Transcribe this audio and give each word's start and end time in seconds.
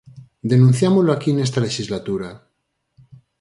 Denunciámolo 0.51 1.09
aquí 1.13 1.31
nesta 1.33 1.63
lexislatura. 1.65 2.29